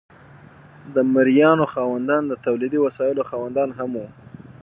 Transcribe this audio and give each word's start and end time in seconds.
د 0.93 0.95
مرئیانو 1.13 1.65
خاوندان 1.73 2.23
د 2.27 2.33
تولیدي 2.45 2.79
وسایلو 2.85 3.27
خاوندان 3.29 3.69
هم 3.77 3.89
وو. 3.99 4.07